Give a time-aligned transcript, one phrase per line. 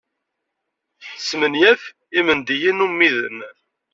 [1.09, 1.81] Tesmenyaf
[2.19, 3.37] imendiyen ummiden.